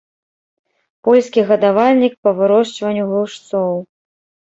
Польскі 1.09 1.45
гадавальнік 1.51 2.19
па 2.25 2.35
вырошчванню 2.43 3.09
глушцоў. 3.15 3.71